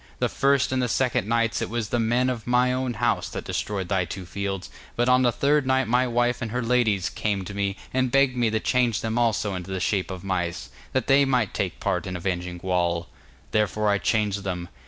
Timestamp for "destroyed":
3.43-3.87